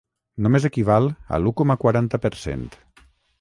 [0.45, 2.65] Només equival a l’u coma quaranta per cent.